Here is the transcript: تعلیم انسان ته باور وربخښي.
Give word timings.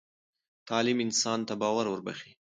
تعلیم 0.67 0.97
انسان 1.05 1.39
ته 1.47 1.53
باور 1.61 1.85
وربخښي. 1.89 2.31